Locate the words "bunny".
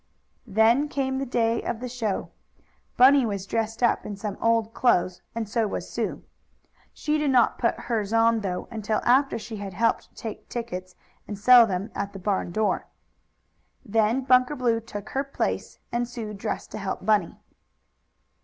2.97-3.23, 17.05-17.37